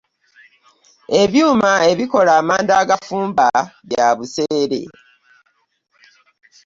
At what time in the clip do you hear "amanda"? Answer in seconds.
2.39-2.73